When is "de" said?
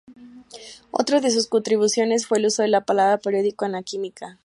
1.21-1.29, 2.63-2.69